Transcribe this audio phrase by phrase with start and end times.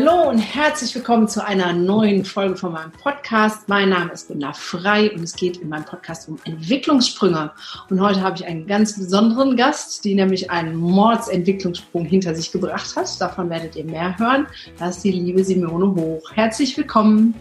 [0.00, 3.68] Hallo und herzlich willkommen zu einer neuen Folge von meinem Podcast.
[3.68, 7.50] Mein Name ist Gunda Frei und es geht in meinem Podcast um Entwicklungssprünge.
[7.90, 12.94] Und heute habe ich einen ganz besonderen Gast, die nämlich einen Mordsentwicklungssprung hinter sich gebracht
[12.94, 13.20] hat.
[13.20, 14.46] Davon werdet ihr mehr hören.
[14.78, 16.30] Das ist die liebe Simone Hoch.
[16.32, 17.34] Herzlich willkommen.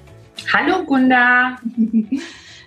[0.52, 1.58] Hallo Gunda.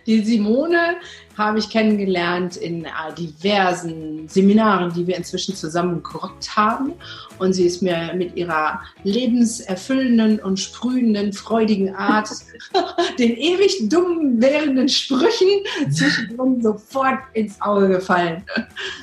[0.06, 0.96] Die Simone
[1.40, 6.92] habe ich kennengelernt in äh, diversen Seminaren, die wir inzwischen zusammen gerockt haben.
[7.38, 12.28] Und sie ist mir mit ihrer lebenserfüllenden und sprühenden, freudigen Art,
[13.18, 15.48] den ewig dummen, währenden Sprüchen
[15.90, 18.44] zwischendrin sofort ins Auge gefallen.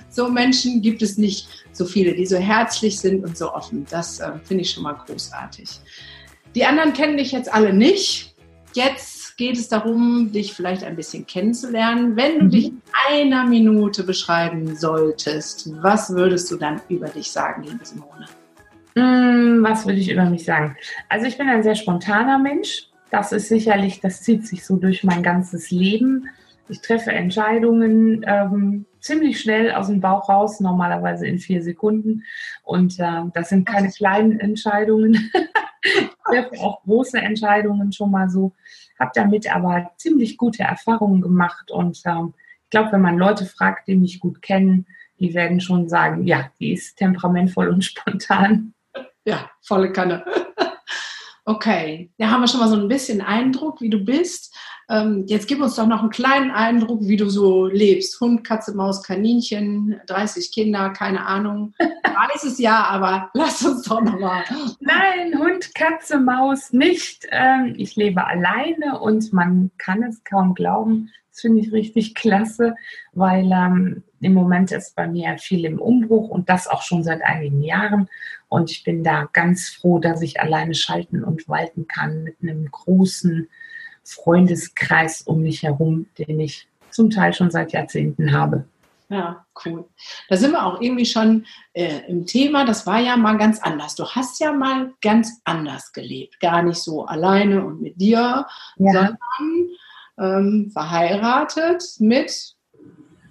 [0.09, 3.85] So Menschen gibt es nicht so viele, die so herzlich sind und so offen.
[3.89, 5.67] Das äh, finde ich schon mal großartig.
[6.55, 8.35] Die anderen kennen dich jetzt alle nicht.
[8.73, 12.15] Jetzt geht es darum, dich vielleicht ein bisschen kennenzulernen.
[12.15, 12.49] Wenn du mhm.
[12.49, 18.25] dich in einer Minute beschreiben solltest, was würdest du dann über dich sagen, liebe Simone?
[18.95, 20.75] Mm, was würde ich über mich sagen?
[21.07, 22.89] Also ich bin ein sehr spontaner Mensch.
[23.11, 26.27] Das ist sicherlich, das zieht sich so durch mein ganzes Leben.
[26.67, 32.23] Ich treffe Entscheidungen ähm, ziemlich schnell aus dem Bauch raus, normalerweise in vier Sekunden.
[32.63, 35.31] Und äh, das sind keine kleinen Entscheidungen.
[35.83, 38.53] ich treffe auch große Entscheidungen schon mal so
[38.99, 43.87] habe damit aber ziemlich gute Erfahrungen gemacht und ähm, ich glaube, wenn man Leute fragt,
[43.87, 44.85] die mich gut kennen,
[45.19, 48.73] die werden schon sagen, ja, die ist temperamentvoll und spontan.
[49.23, 50.25] Ja, volle Kanne.
[51.49, 54.53] Okay, da haben wir schon mal so ein bisschen Eindruck, wie du bist.
[54.89, 58.19] Ähm, jetzt gib uns doch noch einen kleinen Eindruck, wie du so lebst.
[58.19, 61.73] Hund, Katze, Maus, Kaninchen, 30 Kinder, keine Ahnung.
[61.79, 64.43] Weiß es ja, aber lass uns doch noch mal.
[64.81, 67.25] Nein, Hund, Katze, Maus nicht.
[67.31, 71.11] Ähm, ich lebe alleine und man kann es kaum glauben.
[71.31, 72.75] Das finde ich richtig klasse,
[73.13, 77.21] weil ähm, im Moment ist bei mir viel im Umbruch und das auch schon seit
[77.21, 78.09] einigen Jahren.
[78.49, 82.69] Und ich bin da ganz froh, dass ich alleine schalten und walten kann mit einem
[82.71, 83.49] großen
[84.03, 88.65] Freundeskreis um mich herum, den ich zum Teil schon seit Jahrzehnten habe.
[89.09, 89.87] Ja, cool.
[90.27, 92.65] Da sind wir auch irgendwie schon äh, im Thema.
[92.65, 93.95] Das war ja mal ganz anders.
[93.95, 96.39] Du hast ja mal ganz anders gelebt.
[96.41, 98.45] Gar nicht so alleine und mit dir,
[98.77, 98.91] ja.
[98.91, 99.17] sondern
[100.19, 102.56] ähm, verheiratet mit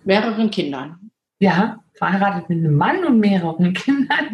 [0.06, 1.10] mehreren Kindern.
[1.38, 4.30] Ja, verheiratet mit einem Mann und mehreren Kindern.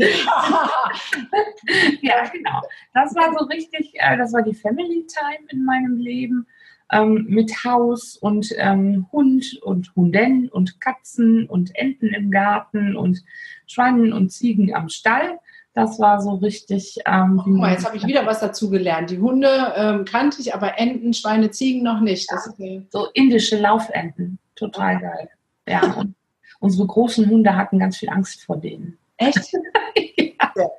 [2.01, 2.61] ja, genau.
[2.95, 6.47] Das war so richtig, äh, das war die Family Time in meinem Leben.
[6.93, 13.25] Ähm, mit Haus und ähm, Hund und Hunden und Katzen und Enten im Garten und
[13.67, 15.39] Schweinen und Ziegen am Stall.
[15.73, 16.99] Das war so richtig.
[17.07, 19.09] Ähm, oh, mal, jetzt habe ich wieder was dazu gelernt.
[19.09, 22.31] Die Hunde ähm, kannte ich, aber Enten, Schweine, Ziegen noch nicht.
[22.31, 24.39] Ja, so indische Laufenten.
[24.55, 25.31] Total geil.
[25.69, 26.15] Ja, und
[26.61, 28.99] unsere großen Hunde hatten ganz viel Angst vor denen.
[29.17, 29.53] Echt?
[30.07, 30.53] ja.
[30.55, 30.71] sehr,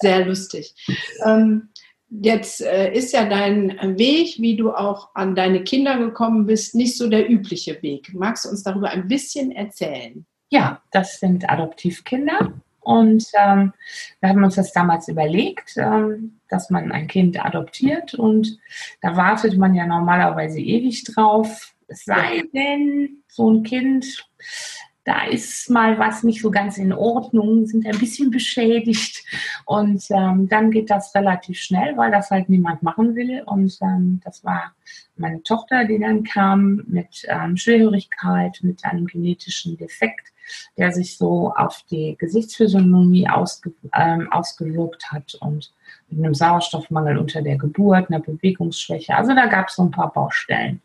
[0.00, 0.74] sehr, lustig.
[1.24, 1.68] Ähm,
[2.08, 6.96] jetzt äh, ist ja dein Weg, wie du auch an deine Kinder gekommen bist, nicht
[6.96, 8.12] so der übliche Weg.
[8.14, 10.26] Magst du uns darüber ein bisschen erzählen?
[10.50, 12.52] Ja, das sind Adoptivkinder.
[12.82, 13.72] Und ähm,
[14.20, 18.14] wir haben uns das damals überlegt, ähm, dass man ein Kind adoptiert.
[18.14, 18.58] Und
[19.00, 21.74] da wartet man ja normalerweise ewig drauf.
[21.86, 24.24] Es sei denn, so ein Kind
[25.04, 29.24] da ist mal was nicht so ganz in Ordnung, sind ein bisschen beschädigt
[29.64, 34.20] und ähm, dann geht das relativ schnell, weil das halt niemand machen will und ähm,
[34.24, 34.74] das war
[35.16, 40.28] meine Tochter, die dann kam mit ähm, Schwerhörigkeit, mit einem genetischen Defekt,
[40.76, 45.72] der sich so auf die Gesichtsphysiognomie ausge, ähm, ausgewirkt hat und
[46.10, 49.16] mit einem Sauerstoffmangel unter der Geburt, einer Bewegungsschwäche.
[49.16, 50.80] Also da gab es so ein paar Baustellen.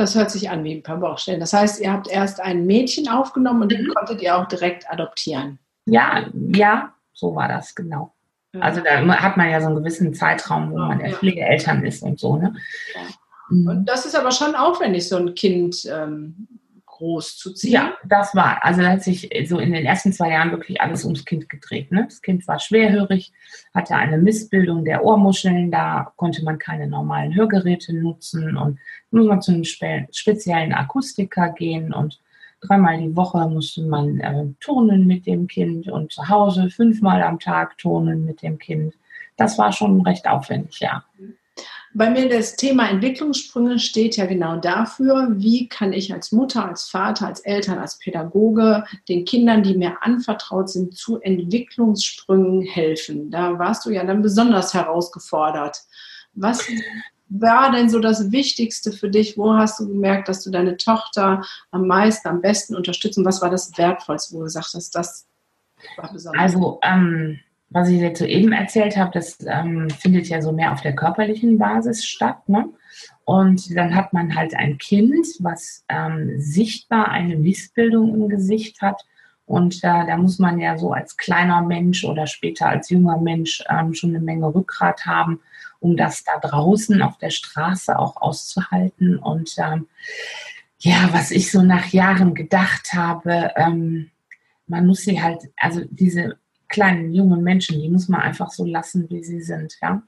[0.00, 1.40] Das hört sich an wie ein paar Baustellen.
[1.40, 3.76] Das heißt, ihr habt erst ein Mädchen aufgenommen und mhm.
[3.76, 5.58] den konntet ihr auch direkt adoptieren.
[5.84, 8.14] Ja, ja, so war das, genau.
[8.54, 8.62] Ja.
[8.62, 11.10] Also da hat man ja so einen gewissen Zeitraum, wo ja, man ja.
[11.12, 12.54] Pflegeeltern ist und so, ne?
[12.94, 13.00] Ja.
[13.50, 13.68] Mhm.
[13.68, 16.48] Und das ist aber schon aufwendig, so ein Kind ähm,
[17.00, 17.72] groß zu ziehen.
[17.72, 18.62] Ja, das war.
[18.62, 21.90] Also da hat sich so in den ersten zwei Jahren wirklich alles ums Kind gedreht.
[21.90, 22.04] Ne?
[22.04, 23.32] Das Kind war schwerhörig,
[23.74, 28.78] hatte eine Missbildung der Ohrmuscheln, da konnte man keine normalen Hörgeräte nutzen und
[29.10, 32.20] muss man zu einem spe speziellen Akustiker gehen und
[32.60, 37.38] dreimal die Woche musste man äh, turnen mit dem Kind und zu Hause fünfmal am
[37.38, 38.94] Tag turnen mit dem Kind.
[39.38, 41.02] Das war schon recht aufwendig, ja.
[41.18, 41.39] Mhm.
[41.92, 46.88] Bei mir das Thema Entwicklungssprünge steht ja genau dafür, wie kann ich als Mutter, als
[46.88, 53.32] Vater, als Eltern, als Pädagoge den Kindern, die mir anvertraut sind, zu Entwicklungssprüngen helfen.
[53.32, 55.82] Da warst du ja dann besonders herausgefordert.
[56.34, 56.64] Was
[57.28, 59.36] war denn so das Wichtigste für dich?
[59.36, 63.18] Wo hast du gemerkt, dass du deine Tochter am meisten, am besten unterstützt?
[63.18, 65.26] Und was war das Wertvollste, wo du gesagt hast, das
[65.96, 66.40] war besonders?
[66.40, 67.40] Also, ähm,
[67.70, 71.58] was ich jetzt soeben erzählt habe, das ähm, findet ja so mehr auf der körperlichen
[71.58, 72.48] Basis statt.
[72.48, 72.68] Ne?
[73.24, 79.04] Und dann hat man halt ein Kind, was ähm, sichtbar eine Missbildung im Gesicht hat.
[79.46, 83.62] Und äh, da muss man ja so als kleiner Mensch oder später als junger Mensch
[83.68, 85.40] ähm, schon eine Menge Rückgrat haben,
[85.78, 89.16] um das da draußen auf der Straße auch auszuhalten.
[89.16, 89.86] Und ähm,
[90.78, 94.10] ja, was ich so nach Jahren gedacht habe, ähm,
[94.66, 96.36] man muss sie halt, also diese
[96.70, 100.02] kleinen jungen Menschen, die muss man einfach so lassen, wie sie sind, ja.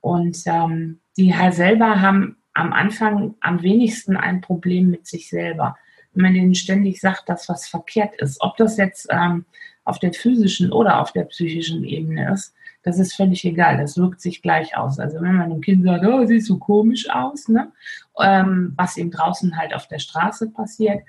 [0.00, 5.76] Und ähm, die halt selber haben am Anfang am wenigsten ein Problem mit sich selber.
[6.12, 9.44] Wenn man denen ständig sagt, dass was verkehrt ist, ob das jetzt ähm,
[9.84, 13.78] auf der physischen oder auf der psychischen Ebene ist, das ist völlig egal.
[13.78, 14.98] Das wirkt sich gleich aus.
[14.98, 17.72] Also wenn man einem Kind sagt, oh, siehst so komisch aus, ne?
[18.20, 21.02] Ähm, was ihm draußen halt auf der Straße passiert.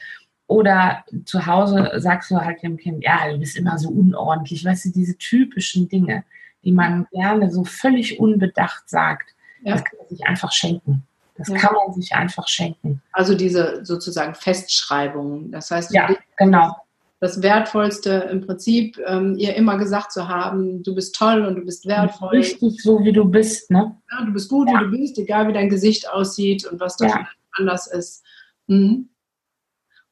[0.47, 4.63] Oder zu Hause sagst du halt dem Kind, ja, du bist immer so unordentlich.
[4.63, 6.23] Weißt du, diese typischen Dinge,
[6.63, 9.33] die man gerne so völlig unbedacht sagt,
[9.63, 9.73] ja.
[9.73, 11.03] das kann man sich einfach schenken.
[11.37, 11.57] Das ja.
[11.57, 13.01] kann man sich einfach schenken.
[13.11, 15.51] Also diese sozusagen Festschreibung.
[15.51, 16.75] Das heißt, ja, genau
[17.25, 21.61] das Wertvollste im Prinzip, ähm, ihr immer gesagt zu haben, du bist toll und du
[21.61, 22.29] bist wertvoll.
[22.29, 23.95] Richtig so, wie du bist, ne?
[24.11, 27.27] Ja, du bist gut, wie du bist, egal wie dein Gesicht aussieht und was da
[27.53, 28.23] anders ist.
[28.67, 29.09] Mhm.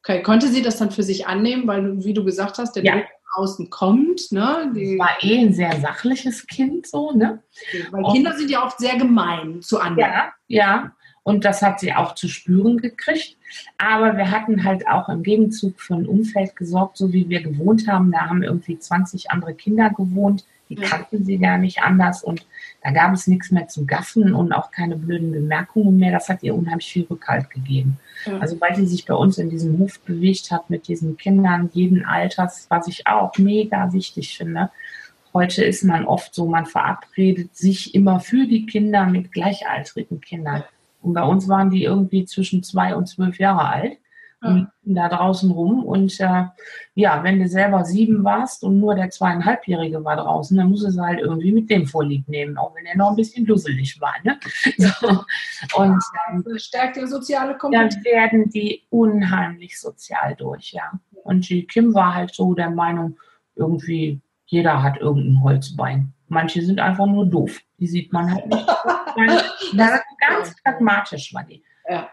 [0.06, 2.92] Okay, konnte sie das dann für sich annehmen, weil, wie du gesagt hast, der ja.
[2.92, 3.06] Druck
[3.36, 4.32] außen kommt.
[4.32, 4.70] Ne?
[4.76, 7.42] Die, war eh ein sehr sachliches Kind, so, ne?
[7.90, 10.10] Weil Kinder sind ja oft sehr gemein zu anderen.
[10.10, 10.92] Ja, ja.
[11.22, 13.38] Und das hat sie auch zu spüren gekriegt.
[13.78, 17.88] Aber wir hatten halt auch im Gegenzug für ein Umfeld gesorgt, so wie wir gewohnt
[17.88, 18.12] haben.
[18.12, 20.44] Da haben irgendwie 20 andere Kinder gewohnt.
[20.68, 22.22] Die kannten sie gar nicht anders.
[22.22, 22.46] Und
[22.82, 26.12] da gab es nichts mehr zu gaffen und auch keine blöden Bemerkungen mehr.
[26.12, 27.98] Das hat ihr unheimlich viel Rückhalt gegeben.
[28.26, 28.38] Ja.
[28.38, 32.04] Also weil sie sich bei uns in diesem Hof bewegt hat mit diesen Kindern jeden
[32.04, 34.70] Alters, was ich auch mega wichtig finde.
[35.34, 40.64] Heute ist man oft so, man verabredet sich immer für die Kinder mit gleichaltrigen Kindern.
[41.02, 43.98] Und bei uns waren die irgendwie zwischen zwei und zwölf Jahre alt
[44.82, 45.84] da draußen rum.
[45.84, 46.44] Und äh,
[46.94, 51.02] ja, wenn du selber sieben warst und nur der zweieinhalbjährige war draußen, dann musst du
[51.02, 54.14] halt irgendwie mit dem Vorlieb nehmen, auch wenn er noch ein bisschen dusselig war.
[54.22, 54.38] Ne?
[54.76, 55.24] So.
[55.76, 57.94] Und ähm, das stärkt die soziale Kompetenz.
[57.94, 60.92] Dann werden die unheimlich sozial durch, ja.
[61.24, 63.16] Und die Kim war halt so der Meinung,
[63.56, 66.12] irgendwie jeder hat irgendein Holzbein.
[66.28, 67.60] Manche sind einfach nur doof.
[67.78, 68.66] Die sieht man halt nicht.
[70.20, 71.62] ganz pragmatisch war die.
[71.88, 72.08] Ja.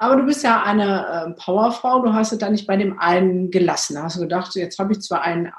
[0.00, 3.50] Aber du bist ja eine äh, Powerfrau, du hast es da nicht bei dem einen
[3.50, 3.96] gelassen.
[3.96, 5.52] Da hast du gedacht, jetzt habe ich zwar ein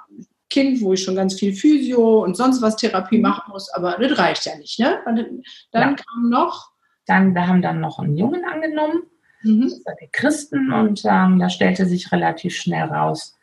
[0.49, 3.21] Kind, wo ich schon ganz viel Physio und sonst was Therapie mhm.
[3.21, 4.79] machen muss, aber das reicht ja nicht.
[4.79, 4.97] Ne?
[5.05, 5.95] Dann, dann ja.
[5.95, 6.71] kam noch.
[7.05, 9.03] Dann, wir haben dann noch einen Jungen angenommen,
[9.43, 9.71] mhm.
[9.85, 13.38] der Christen, und ähm, da stellte sich relativ schnell raus,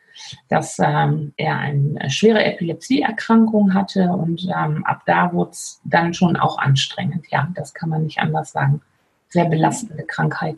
[0.49, 6.37] dass ähm, er eine schwere Epilepsieerkrankung hatte und ähm, ab da wurde es dann schon
[6.37, 7.27] auch anstrengend.
[7.31, 8.83] Ja, das kann man nicht anders sagen.
[9.31, 10.57] Sehr belastende Krankheit.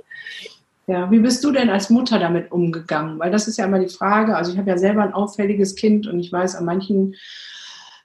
[0.87, 3.19] Ja, wie bist du denn als Mutter damit umgegangen?
[3.19, 4.37] Weil das ist ja immer die Frage.
[4.37, 7.15] Also ich habe ja selber ein auffälliges Kind und ich weiß, an manchen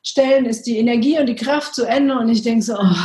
[0.04, 2.96] Stellen ist die Energie und die Kraft zu Ende und ich denke so, oh,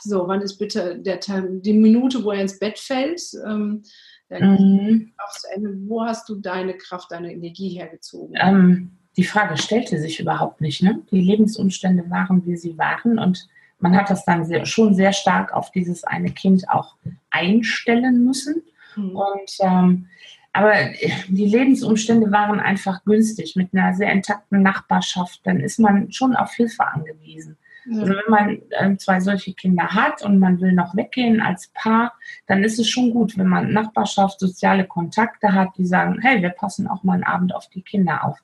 [0.00, 3.20] so, wann ist bitte der, die Minute, wo er ins Bett fällt?
[3.46, 3.82] Ähm,
[4.28, 5.12] Mhm.
[5.86, 8.34] Wo hast du deine Kraft, deine Energie hergezogen?
[8.40, 10.82] Ähm, die Frage stellte sich überhaupt nicht.
[10.82, 11.02] Ne?
[11.10, 15.52] Die Lebensumstände waren, wie sie waren und man hat das dann sehr, schon sehr stark
[15.52, 16.96] auf dieses eine Kind auch
[17.30, 18.62] einstellen müssen.
[18.96, 19.16] Mhm.
[19.16, 20.06] Und ähm,
[20.52, 20.72] aber
[21.28, 25.40] die Lebensumstände waren einfach günstig mit einer sehr intakten Nachbarschaft.
[25.44, 27.58] Dann ist man schon auf Hilfe angewiesen.
[27.88, 32.14] Also wenn man ähm, zwei solche Kinder hat und man will noch weggehen als Paar,
[32.46, 36.50] dann ist es schon gut, wenn man Nachbarschaft, soziale Kontakte hat, die sagen, hey, wir
[36.50, 38.38] passen auch mal einen Abend auf die Kinder auf.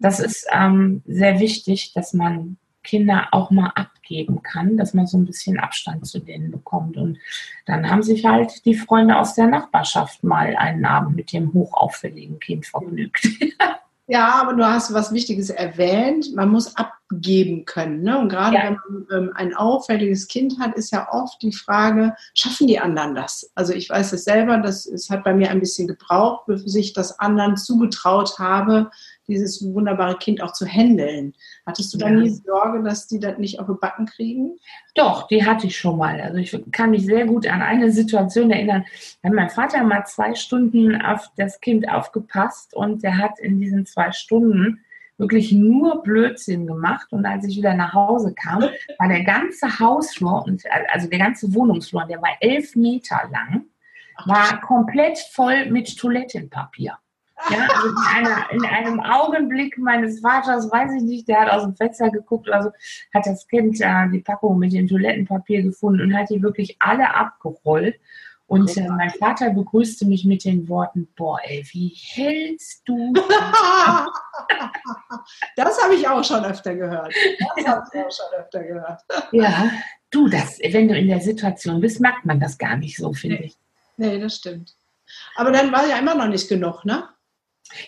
[0.00, 5.18] Das ist ähm, sehr wichtig, dass man Kinder auch mal abgeben kann, dass man so
[5.18, 6.96] ein bisschen Abstand zu denen bekommt.
[6.96, 7.18] Und
[7.66, 12.38] dann haben sich halt die Freunde aus der Nachbarschaft mal einen Abend mit dem hochauffälligen
[12.38, 13.26] Kind vergnügt.
[14.06, 16.34] Ja, aber du hast was Wichtiges erwähnt.
[16.34, 18.02] Man muss abgeben können.
[18.02, 18.18] Ne?
[18.18, 18.64] Und gerade ja.
[18.64, 23.14] wenn man ähm, ein auffälliges Kind hat, ist ja oft die Frage, schaffen die anderen
[23.14, 23.50] das?
[23.54, 26.92] Also ich weiß es selber, das, es hat bei mir ein bisschen gebraucht, bis ich
[26.92, 28.90] das anderen zugetraut habe,
[29.26, 31.34] dieses wunderbare Kind auch zu handeln.
[31.66, 32.14] Hattest du da ja.
[32.14, 34.58] nie Sorge, dass die das nicht auf die Backen kriegen?
[34.94, 36.20] Doch, die hatte ich schon mal.
[36.20, 38.84] Also ich kann mich sehr gut an eine Situation erinnern.
[39.22, 43.60] Da hat mein Vater mal zwei Stunden auf das Kind aufgepasst und der hat in
[43.60, 44.80] diesen zwei Stunden
[45.16, 47.12] wirklich nur Blödsinn gemacht.
[47.12, 50.44] Und als ich wieder nach Hause kam, war der ganze Hausflur,
[50.92, 53.66] also der ganze Wohnungsflur, der war elf Meter lang,
[54.26, 56.98] war komplett voll mit Toilettenpapier.
[57.50, 61.64] Ja, also in, einer, in, einem Augenblick meines Vaters, weiß ich nicht, der hat aus
[61.64, 62.70] dem Fenster geguckt oder so,
[63.12, 67.14] hat das Kind äh, die Packung mit dem Toilettenpapier gefunden und hat die wirklich alle
[67.14, 67.96] abgerollt.
[68.46, 73.12] Und äh, mein Vater begrüßte mich mit den Worten, boah, ey, wie hältst du?
[75.56, 77.14] das habe ich auch schon öfter gehört.
[77.38, 79.00] Das habe ich auch schon öfter gehört.
[79.32, 79.70] ja,
[80.10, 83.36] du, das, wenn du in der Situation bist, merkt man das gar nicht so, finde
[83.36, 83.46] nee.
[83.46, 83.56] ich.
[83.96, 84.74] Nee, das stimmt.
[85.36, 87.08] Aber dann war ja immer noch nicht genug, ne?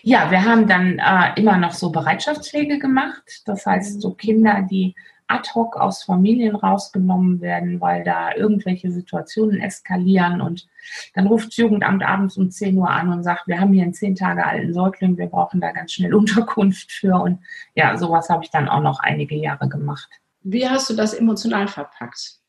[0.01, 3.41] Ja, wir haben dann äh, immer noch so Bereitschaftspflege gemacht.
[3.45, 4.95] Das heißt, so Kinder, die
[5.27, 10.67] ad hoc aus Familien rausgenommen werden, weil da irgendwelche Situationen eskalieren und
[11.13, 13.93] dann ruft das Jugendamt abends um 10 Uhr an und sagt, wir haben hier einen
[13.93, 17.39] zehn Tage alten Säugling, wir brauchen da ganz schnell Unterkunft für und
[17.75, 20.09] ja, sowas habe ich dann auch noch einige Jahre gemacht.
[20.43, 22.39] Wie hast du das emotional verpackt?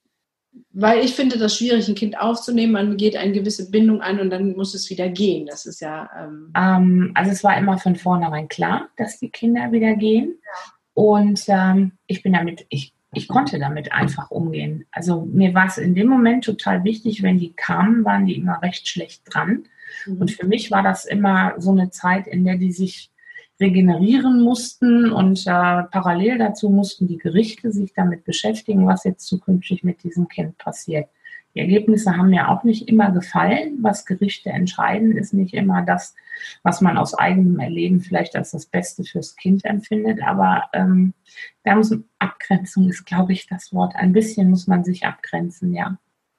[0.72, 2.72] Weil ich finde das schwierig, ein Kind aufzunehmen.
[2.72, 5.46] Man geht eine gewisse Bindung ein und dann muss es wieder gehen.
[5.46, 6.08] Das ist ja.
[6.18, 10.36] Ähm ähm, also es war immer von vornherein klar, dass die Kinder wieder gehen.
[10.44, 10.72] Ja.
[10.94, 14.86] Und ähm, ich bin damit, ich, ich konnte damit einfach umgehen.
[14.90, 18.60] Also mir war es in dem Moment total wichtig, wenn die kamen, waren die immer
[18.62, 19.64] recht schlecht dran.
[20.06, 20.16] Mhm.
[20.20, 23.10] Und für mich war das immer so eine Zeit, in der die sich
[23.60, 29.82] regenerieren mussten und äh, parallel dazu mussten die Gerichte sich damit beschäftigen, was jetzt zukünftig
[29.82, 31.08] mit diesem Kind passiert.
[31.54, 33.78] Die Ergebnisse haben mir auch nicht immer gefallen.
[33.80, 36.14] Was Gerichte entscheiden, ist nicht immer das,
[36.62, 40.22] was man aus eigenem Erleben vielleicht als das Beste fürs Kind empfindet.
[40.22, 41.14] Aber ähm,
[41.64, 43.96] da muss Abgrenzung ist, glaube ich, das Wort.
[43.96, 45.98] Ein bisschen muss man sich abgrenzen, ja.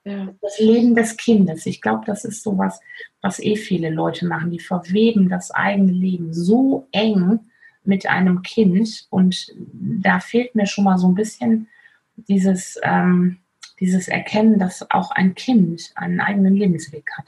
[0.09, 0.33] Ja.
[0.41, 1.65] Das Leben des Kindes.
[1.67, 2.79] Ich glaube, das ist sowas,
[3.21, 4.49] was eh viele Leute machen.
[4.49, 7.39] Die verweben das eigene Leben so eng
[7.83, 9.05] mit einem Kind.
[9.11, 11.67] Und da fehlt mir schon mal so ein bisschen
[12.15, 13.37] dieses, ähm,
[13.79, 17.27] dieses Erkennen, dass auch ein Kind einen eigenen Lebensweg hat.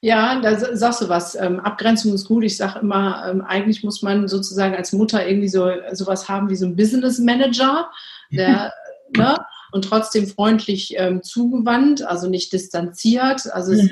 [0.00, 1.34] Ja, da sagst du was.
[1.36, 2.42] Ähm, Abgrenzung ist gut.
[2.42, 6.56] Ich sage immer, ähm, eigentlich muss man sozusagen als Mutter irgendwie so sowas haben wie
[6.56, 7.90] so ein Business Manager,
[8.30, 8.74] der,
[9.16, 9.38] ne,
[9.74, 13.52] und trotzdem freundlich ähm, zugewandt, also nicht distanziert.
[13.52, 13.80] Also mhm.
[13.80, 13.90] es,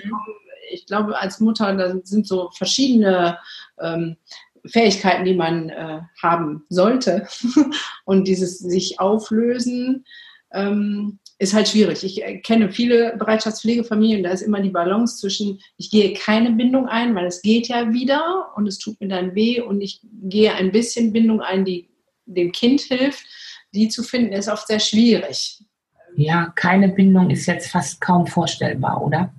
[0.71, 3.37] ich glaube, als Mutter, da sind so verschiedene
[3.81, 4.17] ähm,
[4.65, 7.27] Fähigkeiten, die man äh, haben sollte.
[8.05, 10.05] und dieses sich auflösen
[10.53, 12.05] ähm, ist halt schwierig.
[12.05, 16.87] Ich äh, kenne viele Bereitschaftspflegefamilien, da ist immer die Balance zwischen, ich gehe keine Bindung
[16.87, 20.55] ein, weil es geht ja wieder und es tut mir dann weh und ich gehe
[20.55, 21.89] ein bisschen Bindung ein, die
[22.27, 23.25] dem Kind hilft.
[23.75, 25.65] Die zu finden, ist oft sehr schwierig.
[26.17, 29.33] Ja, keine Bindung ist jetzt fast kaum vorstellbar, oder?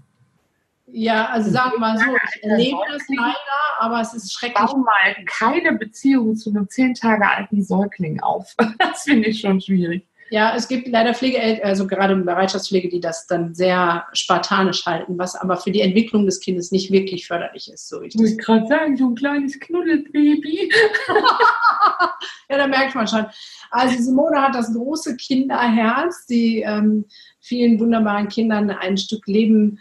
[0.96, 3.36] Ja, also sagen wir mal so, ich erlebe das leider,
[3.80, 4.63] aber es ist schrecklich.
[4.63, 8.56] Bau mal keine Beziehung zu einem zehn Tage alten Säugling auf.
[8.77, 10.06] Das finde ich schon schwierig.
[10.30, 15.18] Ja, es gibt leider Pflegeeltern, also gerade in Bereitschaftspflege, die das dann sehr spartanisch halten,
[15.18, 17.88] was aber für die Entwicklung des Kindes nicht wirklich förderlich ist.
[17.88, 20.72] So ich muss gerade sagen, so ein kleines Knuddelbaby.
[22.50, 23.25] ja, da merkt man schon.
[23.70, 27.06] Also Simone hat das große Kinderherz, die ähm,
[27.39, 29.80] vielen wunderbaren Kindern ein Stück Leben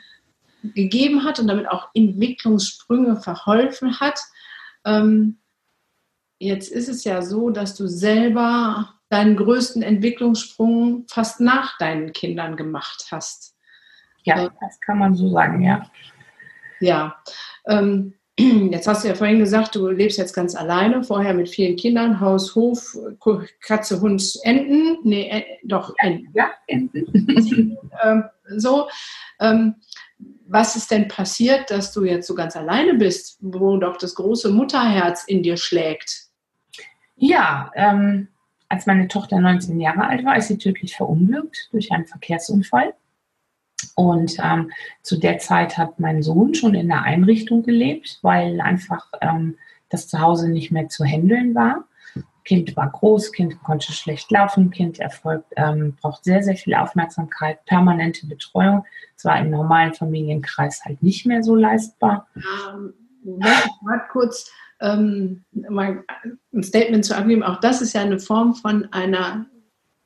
[0.63, 4.21] gegeben hat und damit auch Entwicklungssprünge verholfen hat.
[4.85, 5.39] Ähm,
[6.39, 12.57] jetzt ist es ja so, dass du selber deinen größten Entwicklungssprung fast nach deinen Kindern
[12.57, 13.55] gemacht hast.
[14.25, 15.85] Ja, das kann man so sagen, ja.
[16.81, 17.17] Ja.
[17.67, 21.77] Ähm, jetzt hast du ja vorhin gesagt, du lebst jetzt ganz alleine, vorher mit vielen
[21.77, 22.97] Kindern, Haus, Hof,
[23.61, 24.97] Katze, Hund, Enten.
[25.03, 26.31] Nee, äh, doch, Enten.
[26.33, 27.77] Ja, Enten.
[28.03, 28.25] ähm,
[28.57, 28.89] so.
[29.41, 29.75] Ähm,
[30.47, 34.51] was ist denn passiert, dass du jetzt so ganz alleine bist, wo doch das große
[34.51, 36.29] Mutterherz in dir schlägt?
[37.17, 38.29] Ja, ähm,
[38.73, 42.95] als meine Tochter 19 Jahre alt war, ist sie tödlich verunglückt durch einen Verkehrsunfall.
[43.95, 44.71] Und ähm,
[45.03, 49.59] zu der Zeit hat mein Sohn schon in der Einrichtung gelebt, weil einfach ähm,
[49.91, 51.85] das Zuhause nicht mehr zu handeln war.
[52.45, 57.63] Kind war groß, Kind konnte schlecht laufen, Kind erfolgt, ähm, braucht sehr, sehr viel Aufmerksamkeit,
[57.67, 58.87] permanente Betreuung.
[59.19, 62.27] Es war im normalen Familienkreis halt nicht mehr so leistbar.
[62.37, 62.95] Ähm,
[64.11, 64.51] kurz,
[64.83, 66.05] ähm, mal
[66.53, 69.47] ein Statement zu abgeben, auch das ist ja eine Form von einer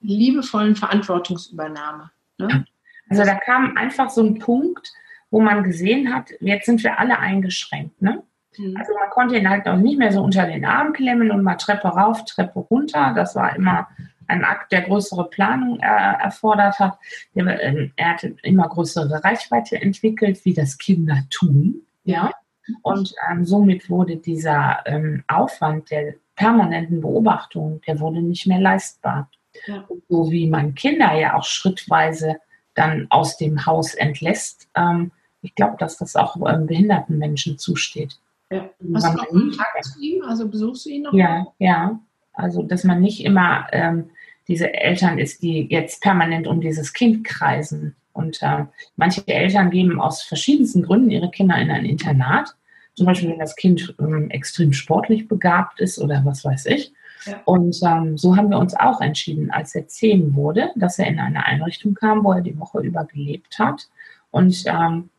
[0.00, 2.10] liebevollen Verantwortungsübernahme.
[2.38, 2.64] Ne?
[3.08, 4.92] Also da kam einfach so ein Punkt,
[5.30, 8.00] wo man gesehen hat, jetzt sind wir alle eingeschränkt.
[8.00, 8.22] Ne?
[8.56, 8.76] Mhm.
[8.76, 11.56] Also man konnte ihn halt auch nicht mehr so unter den Arm klemmen und mal
[11.56, 13.12] Treppe rauf, Treppe runter.
[13.14, 13.88] Das war immer
[14.28, 16.98] ein Akt, der größere Planung äh, erfordert hat.
[17.34, 21.82] Der, äh, er hatte immer größere Reichweite entwickelt, wie das Kinder tun.
[22.04, 22.32] Ja.
[22.82, 29.30] Und ähm, somit wurde dieser ähm, Aufwand der permanenten Beobachtung, der wurde nicht mehr leistbar.
[29.66, 29.86] Ja.
[30.08, 32.36] So wie man Kinder ja auch schrittweise
[32.74, 34.68] dann aus dem Haus entlässt.
[34.74, 38.18] Ähm, ich glaube, dass das auch ähm, behinderten Menschen zusteht.
[38.50, 38.68] Ja.
[38.94, 40.22] Hast du noch Kontakt zu ihm?
[40.24, 41.12] Also besuchst du ihn noch?
[41.12, 41.98] Ja, ja.
[42.32, 44.10] Also, dass man nicht immer ähm,
[44.46, 47.96] diese Eltern ist, die jetzt permanent um dieses Kind kreisen.
[48.16, 48.64] Und äh,
[48.96, 52.54] manche Eltern geben aus verschiedensten Gründen ihre Kinder in ein Internat.
[52.94, 56.92] Zum Beispiel, wenn das Kind ähm, extrem sportlich begabt ist oder was weiß ich.
[57.26, 57.40] Ja.
[57.44, 61.18] Und ähm, so haben wir uns auch entschieden, als er zehn wurde, dass er in
[61.18, 63.88] eine Einrichtung kam, wo er die Woche über gelebt hat
[64.30, 65.10] und ähm,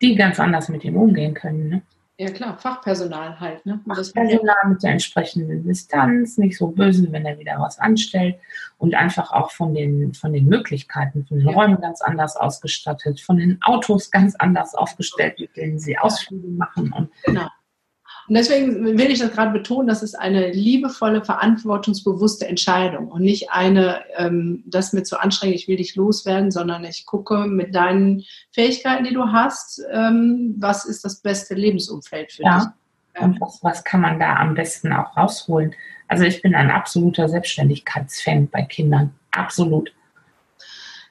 [0.00, 1.68] die ganz anders mit ihm umgehen können.
[1.68, 1.82] Ne?
[2.18, 3.66] Ja klar, Fachpersonal halt.
[3.66, 3.78] Ne?
[3.86, 8.36] Fachpersonal mit der entsprechenden Distanz, nicht so böse, wenn er wieder was anstellt
[8.78, 11.54] und einfach auch von den, von den Möglichkeiten, von den ja.
[11.54, 16.90] Räumen ganz anders ausgestattet, von den Autos ganz anders aufgestellt, mit denen sie Ausflüge machen.
[16.92, 17.48] Und genau.
[18.28, 23.50] Und deswegen will ich das gerade betonen, das ist eine liebevolle, verantwortungsbewusste Entscheidung und nicht
[23.50, 28.24] eine, ähm, das mir zu anstrengend, ich will dich loswerden, sondern ich gucke mit deinen
[28.50, 32.58] Fähigkeiten, die du hast, ähm, was ist das beste Lebensumfeld für ja.
[32.58, 33.22] dich.
[33.22, 35.74] Und was, was kann man da am besten auch rausholen?
[36.08, 39.14] Also ich bin ein absoluter Selbstständigkeitsfan bei Kindern.
[39.30, 39.92] Absolut.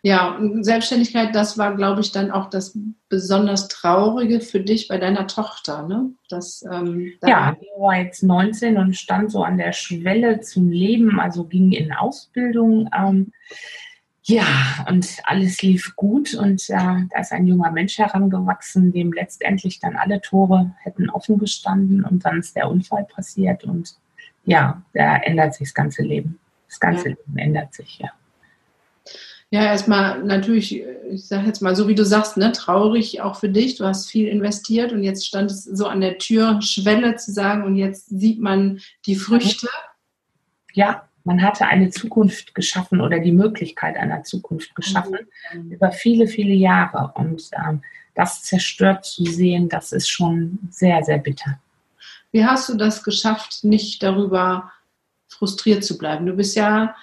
[0.05, 2.77] Ja, Selbstständigkeit, das war, glaube ich, dann auch das
[3.09, 6.11] besonders Traurige für dich bei deiner Tochter, ne?
[6.29, 11.19] Das, ähm, ja, die war jetzt 19 und stand so an der Schwelle zum Leben,
[11.19, 12.87] also ging in Ausbildung.
[12.95, 13.31] Ähm,
[14.21, 14.45] ja,
[14.87, 19.95] und alles lief gut und äh, da ist ein junger Mensch herangewachsen, dem letztendlich dann
[19.95, 23.95] alle Tore hätten offen gestanden und dann ist der Unfall passiert und
[24.43, 26.37] ja, da ändert sich das ganze Leben.
[26.69, 27.15] Das ganze ja.
[27.15, 28.11] Leben ändert sich, ja.
[29.51, 33.49] Ja, erstmal natürlich, ich sage jetzt mal so, wie du sagst, ne, traurig auch für
[33.49, 33.75] dich.
[33.75, 37.75] Du hast viel investiert und jetzt stand es so an der Türschwelle zu sagen und
[37.75, 39.67] jetzt sieht man die Früchte.
[40.73, 45.17] Ja, man hatte eine Zukunft geschaffen oder die Möglichkeit einer Zukunft geschaffen
[45.53, 45.71] mhm.
[45.71, 47.13] über viele, viele Jahre.
[47.15, 47.81] Und ähm,
[48.13, 51.59] das zerstört zu sehen, das ist schon sehr, sehr bitter.
[52.31, 54.71] Wie hast du das geschafft, nicht darüber
[55.27, 56.25] frustriert zu bleiben?
[56.25, 56.95] Du bist ja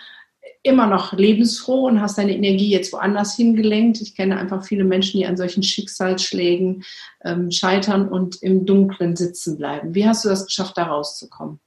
[0.62, 4.00] immer noch lebensfroh und hast deine Energie jetzt woanders hingelenkt.
[4.00, 6.84] Ich kenne einfach viele Menschen, die an solchen Schicksalsschlägen
[7.24, 9.94] ähm, scheitern und im Dunkeln sitzen bleiben.
[9.94, 11.58] Wie hast du das geschafft, da rauszukommen?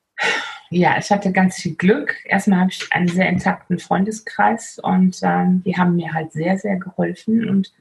[0.70, 2.16] Ja, ich hatte ganz viel Glück.
[2.26, 6.78] Erstmal habe ich einen sehr intakten Freundeskreis und ähm, die haben mir halt sehr, sehr
[6.78, 7.48] geholfen.
[7.50, 7.74] Und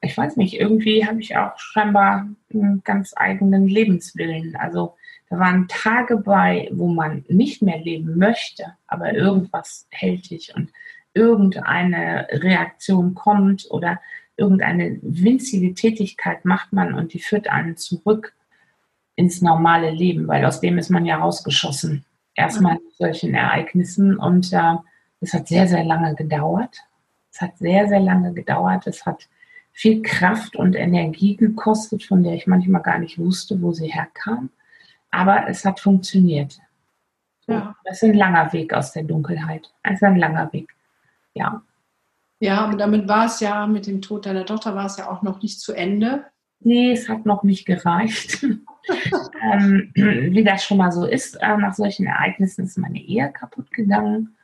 [0.00, 4.56] ich weiß nicht, irgendwie habe ich auch scheinbar einen ganz eigenen Lebenswillen.
[4.56, 4.96] Also
[5.28, 10.70] da waren Tage bei, wo man nicht mehr leben möchte, aber irgendwas hält dich und
[11.14, 14.00] irgendeine Reaktion kommt oder
[14.36, 18.34] irgendeine winzige Tätigkeit macht man und die führt einen zurück
[19.16, 22.04] ins normale Leben, weil aus dem ist man ja rausgeschossen.
[22.34, 24.74] Erstmal in solchen Ereignissen und äh,
[25.20, 26.84] es hat sehr, sehr lange gedauert.
[27.32, 28.86] Es hat sehr, sehr lange gedauert.
[28.86, 29.26] Es hat
[29.72, 34.50] viel Kraft und Energie gekostet, von der ich manchmal gar nicht wusste, wo sie herkam.
[35.16, 36.58] Aber es hat funktioniert.
[37.46, 37.74] Ja.
[37.84, 39.72] Das ist ein langer Weg aus der Dunkelheit.
[39.82, 40.74] Es ist ein langer Weg.
[41.34, 41.62] Ja.
[42.38, 45.22] Ja, aber damit war es ja, mit dem Tod deiner Tochter war es ja auch
[45.22, 46.24] noch nicht zu Ende.
[46.60, 48.42] Nee, es hat noch nicht gereicht.
[49.42, 53.70] ähm, wie das schon mal so ist, äh, nach solchen Ereignissen ist meine Ehe kaputt
[53.70, 54.36] gegangen.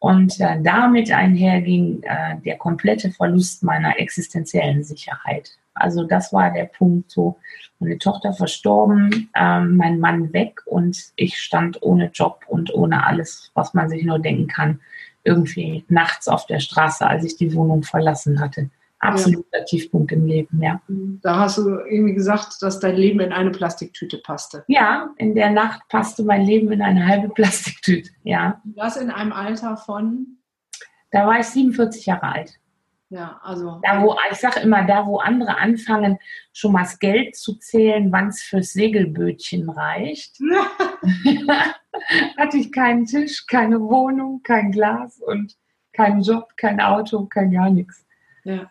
[0.00, 5.58] Und äh, damit einherging äh, der komplette Verlust meiner existenziellen Sicherheit.
[5.80, 7.38] Also das war der Punkt so,
[7.78, 13.50] meine Tochter verstorben, ähm, mein Mann weg und ich stand ohne Job und ohne alles,
[13.54, 14.80] was man sich nur denken kann,
[15.24, 18.70] irgendwie nachts auf der Straße, als ich die Wohnung verlassen hatte.
[19.00, 19.64] Absoluter ja.
[19.64, 20.80] Tiefpunkt im Leben, ja.
[20.88, 24.64] Da hast du irgendwie gesagt, dass dein Leben in eine Plastiktüte passte.
[24.66, 28.60] Ja, in der Nacht passte mein Leben in eine halbe Plastiktüte, ja.
[28.74, 30.38] Was in einem Alter von?
[31.12, 32.58] Da war ich 47 Jahre alt.
[33.10, 33.80] Ja, also.
[33.82, 36.18] Da, wo, ich sage immer, da, wo andere anfangen,
[36.52, 40.38] schon mal das Geld zu zählen, wann es fürs Segelbötchen reicht,
[42.36, 45.56] hatte ich keinen Tisch, keine Wohnung, kein Glas und
[45.92, 48.06] keinen Job, kein Auto, kein gar nichts.
[48.44, 48.70] Ja.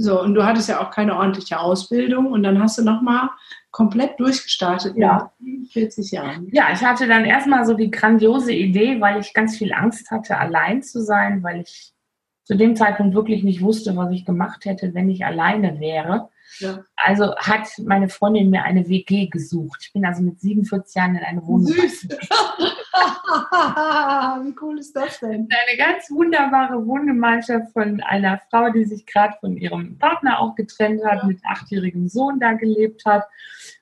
[0.00, 3.30] So, und du hattest ja auch keine ordentliche Ausbildung und dann hast du nochmal
[3.72, 5.32] komplett durchgestartet ja.
[5.40, 6.48] mit 40 Jahren.
[6.52, 10.38] Ja, ich hatte dann erstmal so die grandiose Idee, weil ich ganz viel Angst hatte,
[10.38, 11.92] allein zu sein, weil ich
[12.48, 16.30] zu dem Zeitpunkt wirklich nicht wusste, was ich gemacht hätte, wenn ich alleine wäre.
[16.60, 16.82] Ja.
[16.96, 19.80] Also hat meine Freundin mir eine WG gesucht.
[19.82, 21.66] Ich bin also mit 47 Jahren in eine Wohnung.
[21.66, 22.08] Süß.
[24.44, 25.46] Wie cool ist das denn?
[25.50, 31.04] Eine ganz wunderbare Wohngemeinschaft von einer Frau, die sich gerade von ihrem Partner auch getrennt
[31.04, 31.26] hat, ja.
[31.26, 33.24] mit achtjährigem Sohn da gelebt hat.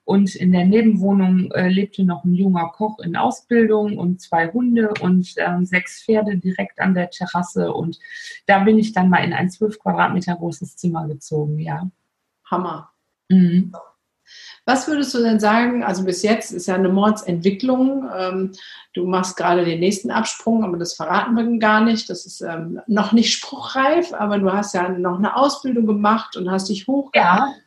[0.07, 4.95] Und in der Nebenwohnung äh, lebte noch ein junger Koch in Ausbildung und zwei Hunde
[5.01, 7.73] und äh, sechs Pferde direkt an der Terrasse.
[7.73, 7.99] Und
[8.47, 11.91] da bin ich dann mal in ein zwölf Quadratmeter großes Zimmer gezogen, ja.
[12.45, 12.91] Hammer.
[13.29, 13.73] Mhm.
[14.65, 15.83] Was würdest du denn sagen?
[15.83, 18.09] Also bis jetzt ist ja eine Mordsentwicklung.
[18.17, 18.53] Ähm,
[18.95, 22.09] du machst gerade den nächsten Absprung, aber das verraten wir gar nicht.
[22.11, 26.49] Das ist ähm, noch nicht spruchreif, aber du hast ja noch eine Ausbildung gemacht und
[26.49, 27.57] hast dich hochgearbeitet.
[27.57, 27.66] Ja.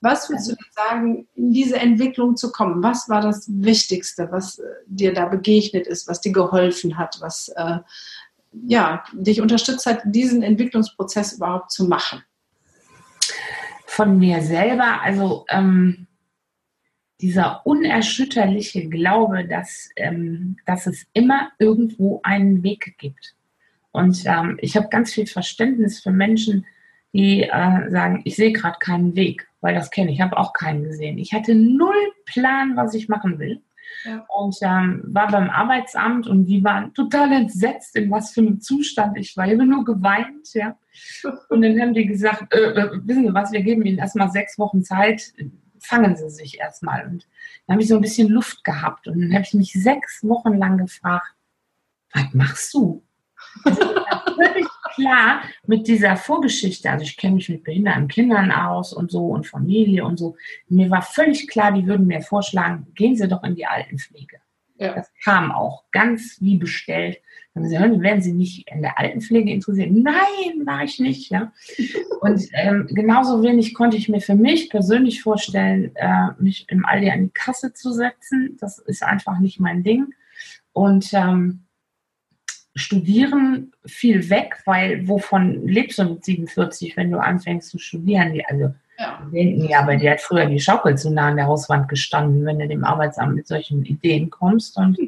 [0.00, 2.82] Was würdest du sagen, in diese Entwicklung zu kommen?
[2.82, 7.48] Was war das Wichtigste, was äh, dir da begegnet ist, was dir geholfen hat, was
[7.56, 7.78] äh,
[8.66, 12.22] ja, dich unterstützt hat, diesen Entwicklungsprozess überhaupt zu machen?
[13.90, 16.06] von mir selber, also ähm,
[17.20, 23.34] dieser unerschütterliche Glaube, dass, ähm, dass es immer irgendwo einen Weg gibt.
[23.90, 26.64] Und ähm, ich habe ganz viel Verständnis für Menschen,
[27.12, 30.52] die äh, sagen, ich sehe gerade keinen Weg, weil das kenne ich, ich habe auch
[30.52, 31.18] keinen gesehen.
[31.18, 33.60] Ich hatte null Plan, was ich machen will.
[34.04, 34.24] Ja.
[34.28, 39.18] Und ähm, war beim Arbeitsamt und die waren total entsetzt, in was für einem Zustand
[39.18, 39.46] ich war.
[39.46, 40.76] Ich habe nur geweint, ja.
[41.48, 44.58] Und dann haben die gesagt, äh, äh, wissen Sie was, wir geben Ihnen erstmal sechs
[44.58, 45.32] Wochen Zeit,
[45.80, 47.06] fangen Sie sich erstmal.
[47.06, 47.26] Und
[47.66, 50.54] dann habe ich so ein bisschen Luft gehabt und dann habe ich mich sechs Wochen
[50.54, 51.34] lang gefragt,
[52.12, 53.02] was machst du?
[53.64, 53.82] Also,
[54.34, 59.26] völlig klar mit dieser Vorgeschichte, also ich kenne mich mit behinderten Kindern aus und so
[59.26, 60.36] und Familie und so.
[60.68, 64.38] Mir war völlig klar, die würden mir vorschlagen, gehen Sie doch in die Altenpflege.
[64.80, 64.94] Ja.
[64.94, 67.20] Das kam auch ganz wie bestellt.
[67.54, 69.90] Dann sie, hören, werden Sie nicht in der Altenpflege interessiert?
[69.90, 71.30] Nein, war ich nicht.
[71.30, 71.52] Ja.
[72.20, 77.10] Und ähm, genauso wenig konnte ich mir für mich persönlich vorstellen, äh, mich im Aldi
[77.10, 78.56] an die Kasse zu setzen.
[78.60, 80.14] Das ist einfach nicht mein Ding.
[80.72, 81.64] Und ähm,
[82.80, 88.32] Studieren fiel weg, weil wovon lebst du mit 47, wenn du anfängst zu studieren?
[88.32, 89.28] Die, also ja.
[89.32, 92.58] denken ja, aber die hat früher die Schaukel zu nah an der Hauswand gestanden, wenn
[92.58, 94.76] du dem Arbeitsamt mit solchen Ideen kommst.
[94.76, 94.98] Und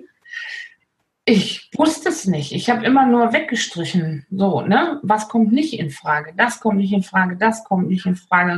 [1.25, 2.53] ich wusste es nicht.
[2.53, 4.27] Ich habe immer nur weggestrichen.
[4.31, 4.99] So, ne?
[5.03, 6.33] Was kommt nicht in Frage?
[6.37, 8.53] Das kommt nicht in Frage, das kommt nicht in Frage.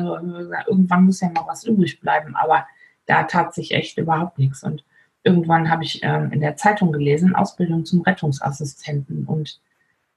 [0.66, 2.34] irgendwann muss ja mal was übrig bleiben.
[2.36, 2.66] Aber
[3.06, 4.62] da tat sich echt überhaupt nichts.
[4.62, 4.84] Und
[5.24, 9.24] irgendwann habe ich ähm, in der Zeitung gelesen, Ausbildung zum Rettungsassistenten.
[9.24, 9.60] Und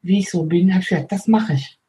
[0.01, 1.79] wie ich so bin, habe ich gesagt, das mache ich.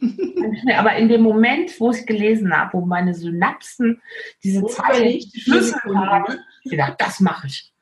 [0.76, 4.00] Aber in dem Moment, wo ich gelesen habe, wo meine Synapsen
[4.42, 7.72] diese Zeilen Schlüssel haben, ich gedacht, das mache ich.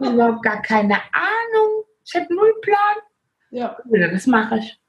[0.00, 1.84] ich überhaupt gar keine Ahnung.
[2.04, 2.96] Ich habe null Plan.
[3.50, 3.76] Ja.
[4.12, 4.80] Das mache ich.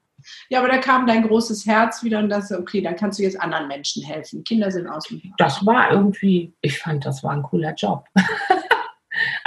[0.48, 3.40] Ja, aber da kam dein großes Herz wieder und das, okay, dann kannst du jetzt
[3.40, 4.44] anderen Menschen helfen.
[4.44, 8.04] Kinder sind aus dem Das war irgendwie, ich fand, das war ein cooler Job.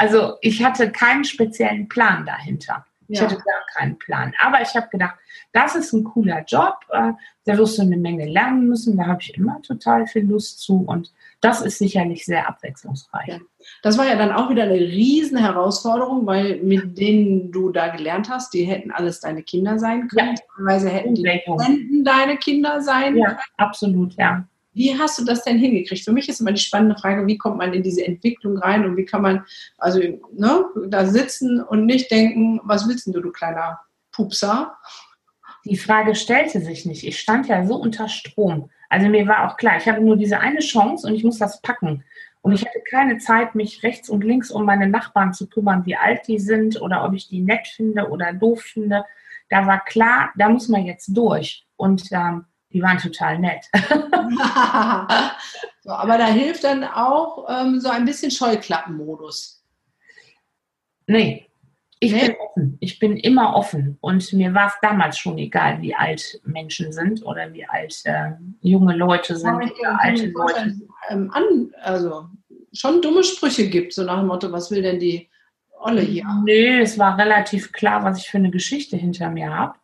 [0.02, 2.84] Also ich hatte keinen speziellen Plan dahinter.
[3.08, 3.26] Ich ja.
[3.26, 4.34] hatte gar keinen Plan.
[4.40, 5.16] Aber ich habe gedacht,
[5.54, 7.12] das ist ein cooler Job, äh,
[7.46, 10.86] da wirst du eine Menge lernen müssen, da habe ich immer total viel Lust zu
[10.88, 13.28] und das ist sicherlich sehr abwechslungsreich.
[13.28, 13.40] Ja.
[13.84, 18.30] Das war ja dann auch wieder eine riesen Herausforderung, weil mit denen du da gelernt
[18.30, 20.36] hast, die hätten alles deine Kinder sein können.
[20.36, 20.44] Ja.
[20.56, 23.40] Teilweise hätten die deine Kinder sein ja, können.
[23.58, 24.48] Absolut, ja.
[24.74, 26.04] Wie hast du das denn hingekriegt?
[26.04, 28.96] Für mich ist immer die spannende Frage, wie kommt man in diese Entwicklung rein und
[28.96, 29.46] wie kann man
[29.78, 33.80] also ne, da sitzen und nicht denken, was willst du, du kleiner
[34.12, 34.78] Pupser?
[35.66, 37.06] Die Frage stellte sich nicht.
[37.06, 38.70] Ich stand ja so unter Strom.
[38.90, 41.62] Also mir war auch klar, ich habe nur diese eine Chance und ich muss das
[41.62, 42.04] packen.
[42.42, 45.96] Und ich hatte keine Zeit, mich rechts und links um meine Nachbarn zu kümmern, wie
[45.96, 49.06] alt die sind oder ob ich die nett finde oder doof finde.
[49.50, 51.68] Da war klar, da muss man jetzt durch.
[51.76, 53.66] Und ähm, die waren total nett.
[55.84, 59.64] so, aber da hilft dann auch ähm, so ein bisschen Scheuklappenmodus.
[61.08, 61.52] Nee,
[62.04, 62.28] ich nee.
[62.28, 62.78] bin offen.
[62.80, 63.98] Ich bin immer offen.
[64.02, 68.32] Und mir war es damals schon egal, wie alt Menschen sind oder wie alt äh,
[68.62, 70.80] junge Leute sind oder alte Leute.
[71.10, 72.26] Ähm, an, also
[72.74, 75.30] schon dumme Sprüche gibt, so nach dem Motto, was will denn die
[75.80, 76.26] Olle hier?
[76.44, 79.76] Nee, es war relativ klar, was ich für eine Geschichte hinter mir habe.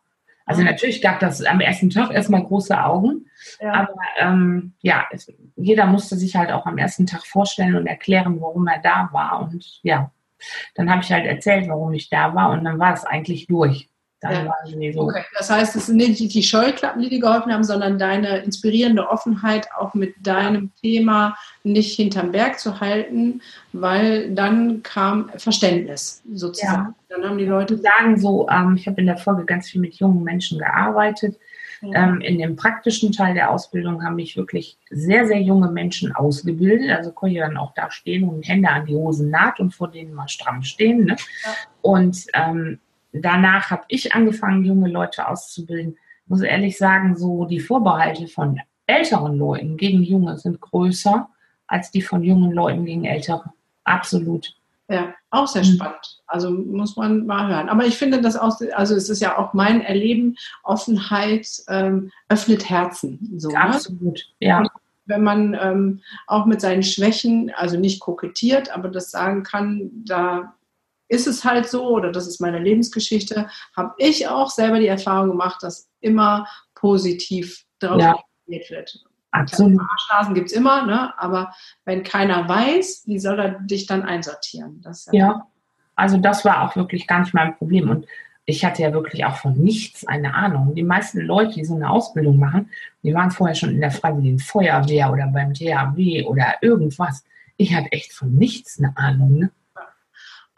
[0.47, 3.25] Also natürlich gab das am ersten Tag erstmal große Augen,
[3.59, 3.73] ja.
[3.73, 8.39] aber ähm, ja, es, jeder musste sich halt auch am ersten Tag vorstellen und erklären,
[8.39, 9.41] warum er da war.
[9.41, 10.11] Und ja,
[10.73, 13.89] dann habe ich halt erzählt, warum ich da war und dann war es eigentlich durch.
[14.23, 14.51] Ja.
[14.93, 15.01] So.
[15.01, 15.23] Okay.
[15.37, 19.67] Das heißt, es sind nicht die Scheuklappen, die dir geholfen haben, sondern deine inspirierende Offenheit,
[19.77, 23.41] auch mit deinem Thema nicht hinterm Berg zu halten,
[23.73, 26.95] weil dann kam Verständnis sozusagen.
[27.09, 27.15] Ja.
[27.15, 29.95] Dann haben die Leute sagen so, ähm, ich habe in der Folge ganz viel mit
[29.95, 31.37] jungen Menschen gearbeitet.
[31.81, 32.07] Ja.
[32.07, 36.89] Ähm, in dem praktischen Teil der Ausbildung haben mich wirklich sehr, sehr junge Menschen ausgebildet.
[36.89, 39.91] Also konnte ich dann auch da stehen und Hände an die Hosen naht und vor
[39.91, 41.05] denen mal stramm stehen.
[41.05, 41.15] Ne?
[41.45, 41.53] Ja.
[41.83, 42.79] Und ähm,
[43.21, 45.97] danach habe ich angefangen, junge Leute auszubilden.
[46.23, 51.29] Ich muss ehrlich sagen, so die Vorbehalte von älteren Leuten gegen Junge sind größer
[51.67, 53.51] als die von jungen Leuten gegen Ältere.
[53.83, 54.55] Absolut.
[54.89, 55.73] Ja, auch sehr mhm.
[55.75, 56.21] spannend.
[56.27, 57.67] Also muss man mal hören.
[57.67, 62.69] Aber ich finde das auch, also es ist ja auch mein Erleben, Offenheit ähm, öffnet
[62.69, 63.33] Herzen.
[63.37, 63.61] So, ne?
[63.61, 64.59] Absolut, ja.
[64.59, 64.69] Und
[65.05, 70.53] wenn man ähm, auch mit seinen Schwächen, also nicht kokettiert, aber das sagen kann, da
[71.09, 75.29] ist es halt so oder das ist meine Lebensgeschichte, habe ich auch selber die Erfahrung
[75.29, 78.19] gemacht, dass immer positiv darauf ja.
[78.47, 79.03] reagiert wird.
[79.31, 79.81] Absolut.
[79.81, 81.13] Arschnasen gibt es immer, ne?
[81.19, 81.53] aber
[81.85, 84.81] wenn keiner weiß, wie soll er dich dann einsortieren?
[84.81, 85.47] Das ja, ja,
[85.95, 87.89] also das war auch wirklich gar nicht mein Problem.
[87.89, 88.05] Und
[88.45, 90.73] ich hatte ja wirklich auch von nichts eine Ahnung.
[90.73, 92.69] Die meisten Leute, die so eine Ausbildung machen,
[93.03, 97.25] die waren vorher schon in der Freiwilligen Feuerwehr oder beim THW oder irgendwas.
[97.57, 99.39] Ich hatte echt von nichts eine Ahnung.
[99.39, 99.51] Ne?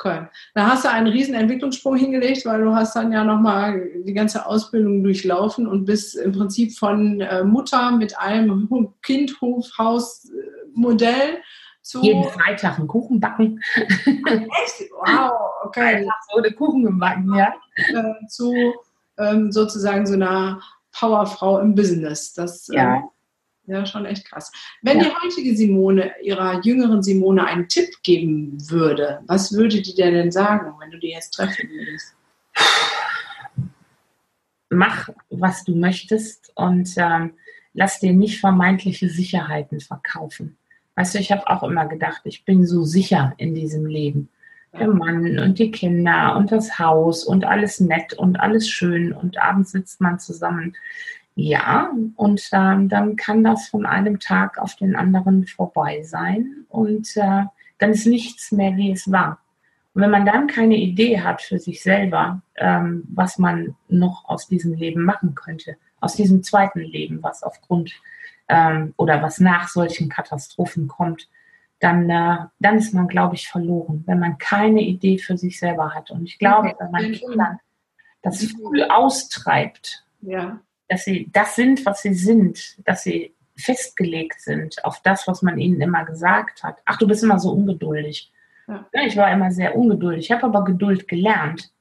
[0.02, 0.28] Okay.
[0.54, 4.46] Da hast du einen riesen Entwicklungssprung hingelegt, weil du hast dann ja nochmal die ganze
[4.46, 8.70] Ausbildung durchlaufen und bist im Prinzip von äh, Mutter mit einem
[9.02, 10.32] Kindhof, Haus,
[10.74, 11.42] Modell
[11.82, 12.02] zu...
[12.02, 13.60] Jeden Freitag einen Kuchen backen.
[14.06, 14.90] Echt?
[14.92, 15.32] Wow,
[15.66, 16.08] okay.
[16.32, 17.54] so eine Kuchen gebacken, ja.
[17.76, 18.54] Äh, zu
[19.18, 20.62] ähm, sozusagen so einer
[20.98, 22.34] Powerfrau im Business.
[22.34, 23.04] Das, ja.
[23.70, 24.52] Ja, schon echt krass.
[24.82, 25.04] Wenn ja.
[25.04, 30.32] die heutige Simone ihrer jüngeren Simone einen Tipp geben würde, was würde die dir denn
[30.32, 32.16] sagen, wenn du die jetzt treffen würdest?
[34.72, 37.34] Mach, was du möchtest und ähm,
[37.74, 40.58] lass dir nicht vermeintliche Sicherheiten verkaufen.
[40.96, 44.30] Weißt du, ich habe auch immer gedacht, ich bin so sicher in diesem Leben.
[44.74, 49.40] Der Mann und die Kinder und das Haus und alles nett und alles schön und
[49.40, 50.76] abends sitzt man zusammen
[51.42, 57.16] ja, und ähm, dann kann das von einem Tag auf den anderen vorbei sein und
[57.16, 57.46] äh,
[57.78, 59.40] dann ist nichts mehr, wie es war.
[59.94, 64.50] Und wenn man dann keine Idee hat für sich selber, ähm, was man noch aus
[64.50, 67.94] diesem Leben machen könnte, aus diesem zweiten Leben, was aufgrund
[68.50, 71.30] ähm, oder was nach solchen Katastrophen kommt,
[71.80, 75.96] dann, äh, dann ist man, glaube ich, verloren, wenn man keine Idee für sich selber
[75.96, 76.12] hat.
[76.12, 77.60] Und ich glaube, wenn man Kindern
[78.22, 84.84] das früh austreibt, ja dass sie das sind, was sie sind, dass sie festgelegt sind
[84.84, 86.78] auf das, was man ihnen immer gesagt hat.
[86.86, 88.32] Ach, du bist immer so ungeduldig.
[88.68, 88.86] Ja.
[89.06, 90.26] ich war immer sehr ungeduldig.
[90.26, 91.72] Ich habe aber Geduld gelernt.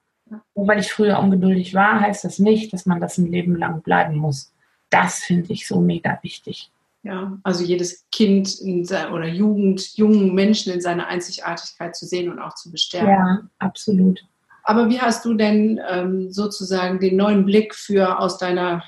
[0.52, 3.82] Und weil ich früher ungeduldig war, heißt das nicht, dass man das ein Leben lang
[3.82, 4.52] bleiben muss.
[4.90, 6.70] Das finde ich so mega wichtig.
[7.02, 12.54] Ja, also jedes Kind oder Jugend, jungen Menschen in seiner Einzigartigkeit zu sehen und auch
[12.54, 13.08] zu bestärken.
[13.08, 14.20] Ja, absolut.
[14.64, 18.82] Aber wie hast du denn ähm, sozusagen den neuen Blick für aus deiner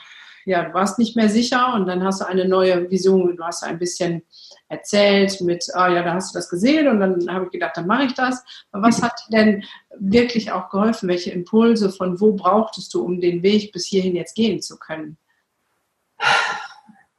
[0.45, 3.63] ja, du warst nicht mehr sicher und dann hast du eine neue Vision, du hast
[3.63, 4.23] ein bisschen
[4.69, 7.87] erzählt mit, ah ja, da hast du das gesehen und dann habe ich gedacht, dann
[7.87, 8.45] mache ich das.
[8.71, 9.65] Aber was hat dir denn
[9.99, 11.09] wirklich auch geholfen?
[11.09, 15.19] Welche Impulse von wo brauchtest du, um den Weg bis hierhin jetzt gehen zu können?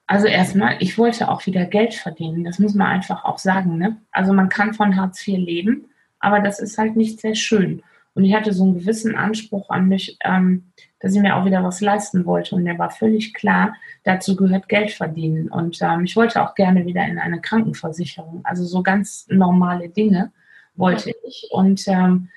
[0.07, 2.43] Also erstmal, ich wollte auch wieder Geld verdienen.
[2.43, 3.77] Das muss man einfach auch sagen.
[3.77, 4.01] Ne?
[4.11, 5.85] Also man kann von Hartz IV leben,
[6.19, 7.83] aber das ist halt nicht sehr schön.
[8.13, 11.63] Und ich hatte so einen gewissen Anspruch an mich, ähm, dass ich mir auch wieder
[11.63, 12.55] was leisten wollte.
[12.55, 15.49] Und der war völlig klar, dazu gehört Geld verdienen.
[15.49, 18.41] Und ähm, ich wollte auch gerne wieder in eine Krankenversicherung.
[18.43, 20.31] Also so ganz normale Dinge
[20.75, 21.47] wollte ich.
[21.51, 22.29] Und ähm,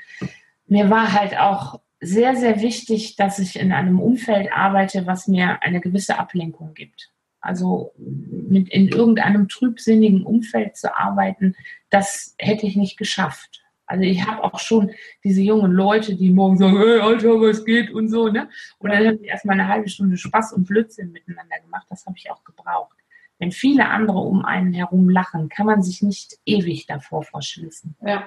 [0.67, 5.63] mir war halt auch sehr, sehr wichtig, dass ich in einem Umfeld arbeite, was mir
[5.63, 7.11] eine gewisse Ablenkung gibt.
[7.41, 11.55] Also mit in irgendeinem trübsinnigen Umfeld zu arbeiten,
[11.91, 13.64] das hätte ich nicht geschafft.
[13.87, 14.91] Also ich habe auch schon
[15.23, 18.49] diese jungen Leute, die morgen sagen, hey Alter, was geht und so, ne?
[18.79, 21.87] Und dann haben wir erstmal eine halbe Stunde Spaß und Blödsinn miteinander gemacht.
[21.91, 22.97] Das habe ich auch gebraucht.
[23.39, 27.97] Wenn viele andere um einen herum lachen, kann man sich nicht ewig davor verschließen.
[28.07, 28.25] Ja.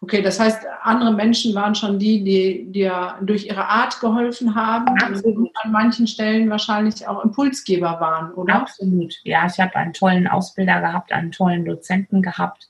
[0.00, 4.88] Okay, das heißt, andere Menschen waren schon die, die dir durch ihre Art geholfen haben
[5.02, 5.36] Absolut.
[5.36, 8.54] und an manchen Stellen wahrscheinlich auch Impulsgeber waren, oder?
[8.54, 9.14] Absolut.
[9.24, 12.68] Ja, ich habe einen tollen Ausbilder gehabt, einen tollen Dozenten gehabt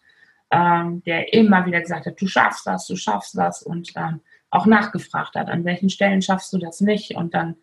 [0.51, 4.67] ähm, der immer wieder gesagt hat, du schaffst das, du schaffst das und ähm, auch
[4.67, 7.57] nachgefragt hat, an welchen Stellen schaffst du das nicht und dann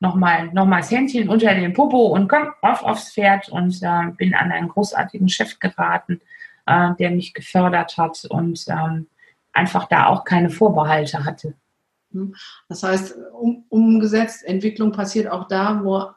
[0.00, 4.10] nochmal noch mal das Händchen unter den Popo und komm auf aufs Pferd und äh,
[4.16, 6.20] bin an einen großartigen Chef geraten,
[6.66, 9.08] äh, der mich gefördert hat und ähm,
[9.52, 11.54] einfach da auch keine Vorbehalte hatte.
[12.68, 16.10] Das heißt, um, umgesetzt, Entwicklung passiert auch da, wo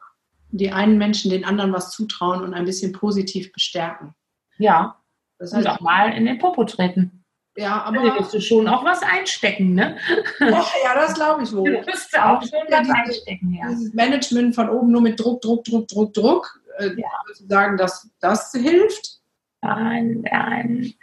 [0.50, 4.14] die einen Menschen den anderen was zutrauen und ein bisschen positiv bestärken.
[4.58, 4.96] Ja,
[5.42, 7.24] das heißt, und auch mal in den Popo treten.
[7.56, 7.96] Ja, aber.
[7.96, 9.96] Da musst du schon auch was einstecken, ne?
[10.40, 11.70] ja, das glaube ich wohl.
[11.70, 13.68] Du musst auch schon was einstecken, ja.
[13.68, 16.60] Dieses Management von oben nur mit Druck, Druck, Druck, Druck, Druck.
[16.78, 17.08] Äh, ja.
[17.26, 19.20] Würdest du sagen, dass das hilft?
[19.60, 20.94] Nein, nein.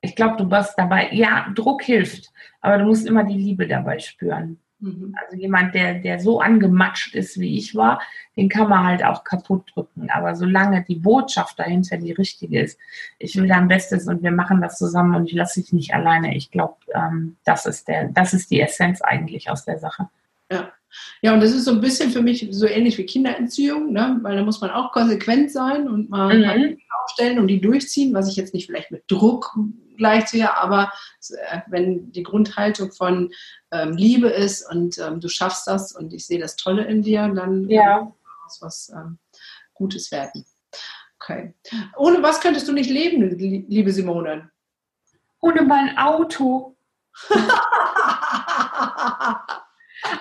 [0.00, 3.98] Ich glaube, du wirst dabei, ja, Druck hilft, aber du musst immer die Liebe dabei
[3.98, 4.60] spüren.
[4.84, 5.16] Mhm.
[5.18, 8.02] Also jemand, der, der so angematscht ist, wie ich war,
[8.36, 10.10] den kann man halt auch kaputt drücken.
[10.10, 12.78] Aber solange die Botschaft dahinter die richtige ist,
[13.18, 16.36] ich will dein Bestes und wir machen das zusammen und ich lasse dich nicht alleine.
[16.36, 20.08] Ich glaube, ähm, das ist der, das ist die Essenz eigentlich aus der Sache.
[20.50, 20.70] Ja.
[21.22, 24.18] Ja, und das ist so ein bisschen für mich so ähnlich wie Kinderentziehung, ne?
[24.22, 26.78] weil da muss man auch konsequent sein und mal mhm.
[27.02, 29.56] aufstellen und die durchziehen, was ich jetzt nicht vielleicht mit Druck
[29.96, 30.92] gleichziehe, aber
[31.48, 33.32] äh, wenn die Grundhaltung von
[33.70, 37.28] ähm, Liebe ist und ähm, du schaffst das und ich sehe das Tolle in dir,
[37.28, 37.98] dann ja.
[37.98, 38.12] kann
[38.60, 39.18] was ähm,
[39.72, 40.44] Gutes werden.
[41.20, 41.54] Okay.
[41.96, 44.50] Ohne was könntest du nicht leben, liebe Simone?
[45.40, 46.76] Ohne mein Auto.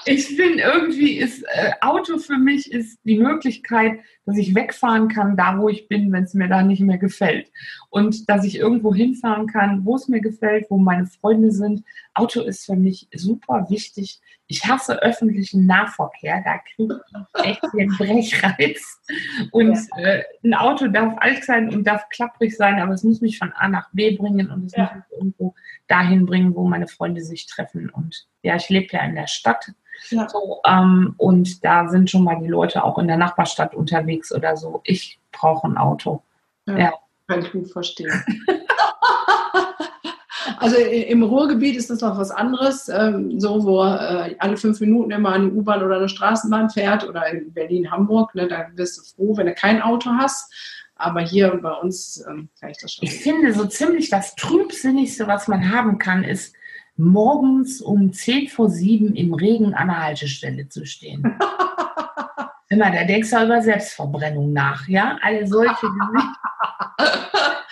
[0.06, 5.36] ich bin irgendwie, ist äh, Auto für mich ist die Möglichkeit, dass ich wegfahren kann,
[5.36, 7.52] da wo ich bin, wenn es mir da nicht mehr gefällt.
[7.90, 11.84] Und dass ich irgendwo hinfahren kann, wo es mir gefällt, wo meine Freunde sind.
[12.14, 14.22] Auto ist für mich super wichtig.
[14.54, 19.02] Ich hasse öffentlichen Nahverkehr, da kriege ich echt den Brechreiz.
[19.50, 23.40] Und äh, ein Auto darf alt sein und darf klapprig sein, aber es muss mich
[23.40, 24.84] von A nach B bringen und es ja.
[24.84, 25.56] muss mich irgendwo
[25.88, 27.90] dahin bringen, wo meine Freunde sich treffen.
[27.90, 29.72] Und ja, ich lebe ja in der Stadt.
[30.12, 30.30] Ja.
[30.30, 34.56] So, ähm, und da sind schon mal die Leute auch in der Nachbarstadt unterwegs oder
[34.56, 34.82] so.
[34.84, 36.22] Ich brauche ein Auto.
[36.68, 36.94] Ja, ja.
[37.28, 38.24] Kann ich gut verstehen.
[40.58, 45.12] Also im Ruhrgebiet ist das noch was anderes, ähm, so wo äh, alle fünf Minuten
[45.12, 49.04] immer eine U-Bahn oder eine Straßenbahn fährt oder in Berlin, Hamburg, ne, da bist du
[49.04, 50.52] froh, wenn du kein Auto hast.
[50.96, 53.08] Aber hier bei uns ähm, kann ich das schon.
[53.08, 56.56] Ich finde so ziemlich das Trübsinnigste, was man haben kann, ist
[56.96, 61.24] morgens um 10 vor 7 im Regen an der Haltestelle zu stehen.
[62.70, 65.18] Immer, da denkst du über Selbstverbrennung nach, ja?
[65.22, 66.50] Alle solche Gesichter,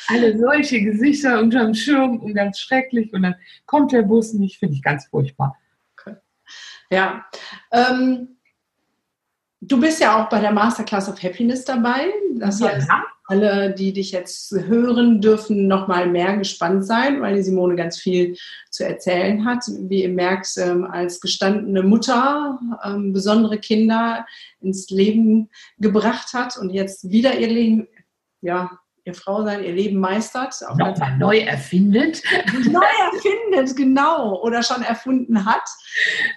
[0.08, 4.76] alle solche Gesichter unterm Schirm und ganz schrecklich und dann kommt der Bus nicht, finde
[4.76, 5.58] ich ganz furchtbar.
[5.98, 6.16] Okay.
[6.90, 7.26] Ja.
[7.72, 8.38] Ähm,
[9.62, 12.12] du bist ja auch bei der Masterclass of Happiness dabei.
[12.36, 12.70] Das ja.
[12.70, 12.90] heißt,
[13.32, 17.98] alle, die dich jetzt hören, dürfen noch mal mehr gespannt sein, weil die Simone ganz
[17.98, 18.36] viel
[18.70, 19.64] zu erzählen hat.
[19.68, 24.26] Wie ihr merkt, ähm, als gestandene Mutter ähm, besondere Kinder
[24.60, 27.88] ins Leben gebracht hat und jetzt wieder ihr Leben,
[28.42, 30.56] ja, ihr Frau sein, ihr Leben meistert.
[30.62, 32.22] Nochmal neu erfindet.
[32.70, 34.42] Neu erfindet, genau.
[34.42, 35.68] Oder schon erfunden hat.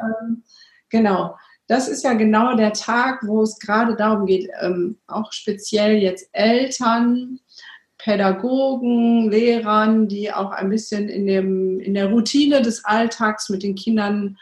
[0.00, 0.42] Ähm,
[0.88, 5.96] genau das ist ja genau der Tag, wo es gerade darum geht, ähm, auch speziell
[5.96, 7.40] jetzt Eltern,
[7.98, 13.77] Pädagogen, Lehrern, die auch ein bisschen in, dem, in der Routine des Alltags mit den
[13.77, 14.37] Kindern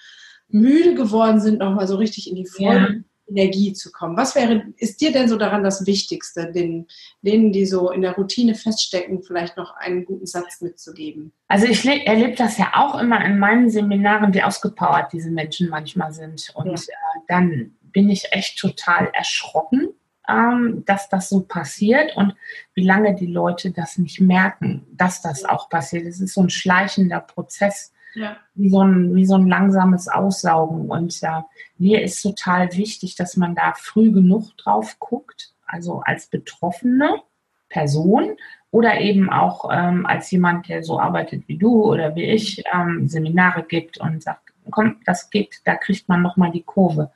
[0.48, 4.16] müde geworden sind, nochmal so richtig in die Freude Energie zu kommen.
[4.16, 6.86] Was wäre, ist dir denn so daran das Wichtigste, den,
[7.22, 11.32] denen, die so in der Routine feststecken, vielleicht noch einen guten Satz mitzugeben?
[11.48, 16.12] Also ich erlebe das ja auch immer in meinen Seminaren, wie ausgepowert diese Menschen manchmal
[16.12, 16.52] sind.
[16.54, 16.74] Und ja.
[16.74, 19.88] äh, dann bin ich echt total erschrocken,
[20.28, 22.34] ähm, dass das so passiert und
[22.74, 26.06] wie lange die Leute das nicht merken, dass das auch passiert.
[26.06, 28.36] Es ist so ein schleichender Prozess ja.
[28.54, 30.90] Wie, so ein, wie so ein langsames Aussaugen.
[30.90, 31.46] Und ja,
[31.78, 37.22] mir ist total wichtig, dass man da früh genug drauf guckt, also als betroffene
[37.68, 38.36] Person
[38.70, 43.08] oder eben auch ähm, als jemand, der so arbeitet wie du oder wie ich, ähm,
[43.08, 47.10] Seminare gibt und sagt, komm, das geht, da kriegt man nochmal die Kurve.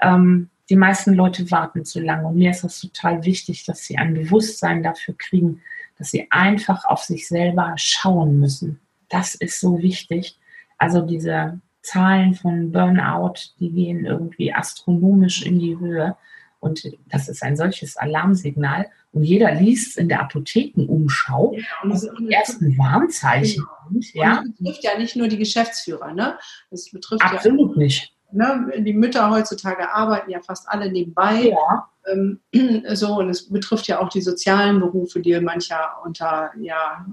[0.00, 3.98] Ähm, die meisten Leute warten zu lange und mir ist das total wichtig, dass sie
[3.98, 5.62] ein Bewusstsein dafür kriegen,
[5.98, 10.38] dass sie einfach auf sich selber schauen müssen das ist so wichtig.
[10.78, 16.16] Also diese Zahlen von Burnout, die gehen irgendwie astronomisch in die Höhe.
[16.58, 18.86] Und das ist ein solches Alarmsignal.
[19.12, 24.00] Und jeder liest in der Apothekenumschau, ja, und also die ersten Warnzeichen genau.
[24.00, 24.14] sind.
[24.14, 24.42] Ja.
[24.42, 26.38] das betrifft ja nicht nur die Geschäftsführer, ne?
[26.70, 28.12] Das betrifft Absolut ja, nicht.
[28.32, 28.72] Ne?
[28.78, 31.50] Die Mütter heutzutage arbeiten ja fast alle nebenbei.
[31.50, 31.88] Ja.
[32.12, 32.40] Ähm,
[32.94, 37.06] so, und es betrifft ja auch die sozialen Berufe, die mancher unter ja,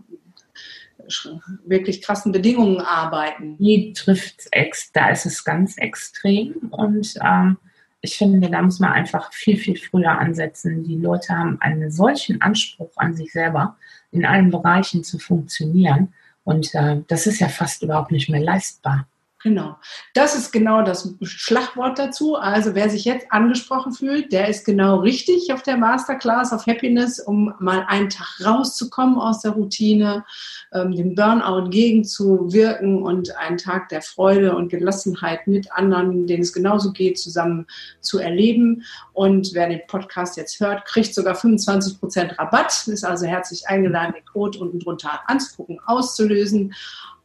[1.65, 3.57] wirklich krassen Bedingungen arbeiten.
[3.57, 4.47] Die trifft
[4.93, 7.57] da ist es ganz extrem und ähm,
[8.05, 10.83] ich finde, da muss man einfach viel, viel früher ansetzen.
[10.83, 13.77] Die Leute haben einen solchen Anspruch an sich selber,
[14.11, 16.13] in allen Bereichen zu funktionieren.
[16.43, 19.07] Und äh, das ist ja fast überhaupt nicht mehr leistbar.
[19.43, 19.75] Genau.
[20.13, 22.37] Das ist genau das Schlagwort dazu.
[22.37, 27.19] Also wer sich jetzt angesprochen fühlt, der ist genau richtig auf der Masterclass of Happiness,
[27.19, 30.23] um mal einen Tag rauszukommen aus der Routine,
[30.71, 36.53] ähm, dem Burnout gegenzuwirken und einen Tag der Freude und Gelassenheit mit anderen, denen es
[36.53, 37.67] genauso geht, zusammen
[37.99, 38.83] zu erleben.
[39.11, 44.25] Und wer den Podcast jetzt hört, kriegt sogar 25% Rabatt, ist also herzlich eingeladen, den
[44.25, 46.73] Code unten drunter anzugucken, auszulösen.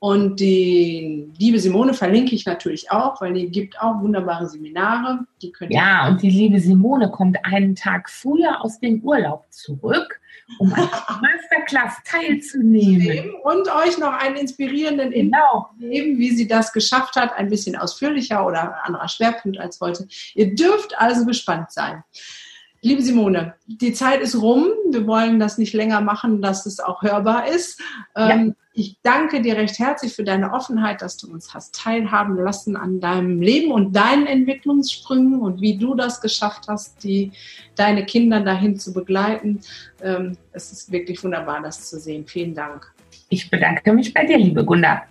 [0.01, 5.21] Und die liebe Simone verlinke ich natürlich auch, weil die gibt auch wunderbare Seminare.
[5.43, 10.21] Die könnt ja, und die liebe Simone kommt einen Tag früher aus dem Urlaub zurück,
[10.61, 13.35] um an der Masterclass teilzunehmen.
[13.43, 15.71] Und euch noch einen inspirierenden genau.
[15.81, 17.37] geben, wie sie das geschafft hat.
[17.37, 20.07] Ein bisschen ausführlicher oder anderer Schwerpunkt als heute.
[20.35, 22.05] Ihr dürft also gespannt sein.
[22.81, 24.68] Liebe Simone, die Zeit ist rum.
[24.91, 27.81] Wir wollen das nicht länger machen, dass es auch hörbar ist.
[28.16, 28.31] Ja.
[28.31, 32.76] Ähm, ich danke dir recht herzlich für deine Offenheit, dass du uns hast teilhaben lassen
[32.76, 37.33] an deinem Leben und deinen Entwicklungssprüngen und wie du das geschafft hast, die,
[37.74, 39.61] deine Kinder dahin zu begleiten.
[40.01, 42.24] Ähm, es ist wirklich wunderbar, das zu sehen.
[42.29, 42.93] Vielen Dank.
[43.29, 45.03] Ich bedanke mich bei dir, liebe Gunda.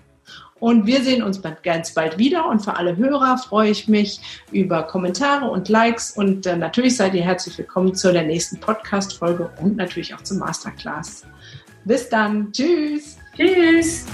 [0.60, 2.48] Und wir sehen uns ganz bald wieder.
[2.48, 4.20] Und für alle Hörer freue ich mich
[4.52, 6.12] über Kommentare und Likes.
[6.12, 10.40] Und äh, natürlich seid ihr herzlich willkommen zu der nächsten Podcast-Folge und natürlich auch zum
[10.40, 11.24] Masterclass.
[11.86, 12.52] Bis dann.
[12.52, 13.18] Tschüss.
[13.36, 14.06] Tschüss.